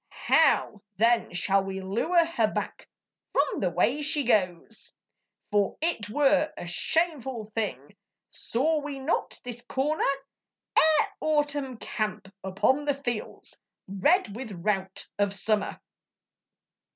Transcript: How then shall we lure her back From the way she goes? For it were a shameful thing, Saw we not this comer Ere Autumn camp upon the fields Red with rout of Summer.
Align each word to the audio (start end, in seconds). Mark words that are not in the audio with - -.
How 0.25 0.81
then 0.97 1.31
shall 1.31 1.63
we 1.63 1.79
lure 1.79 2.25
her 2.25 2.51
back 2.51 2.89
From 3.33 3.59
the 3.59 3.69
way 3.69 4.01
she 4.01 4.23
goes? 4.23 4.91
For 5.51 5.77
it 5.79 6.09
were 6.09 6.51
a 6.57 6.65
shameful 6.65 7.43
thing, 7.53 7.95
Saw 8.31 8.79
we 8.81 8.97
not 8.97 9.39
this 9.43 9.61
comer 9.61 10.03
Ere 10.75 11.07
Autumn 11.19 11.77
camp 11.77 12.33
upon 12.43 12.85
the 12.85 12.95
fields 12.95 13.55
Red 13.87 14.35
with 14.35 14.51
rout 14.53 15.07
of 15.19 15.35
Summer. 15.35 15.79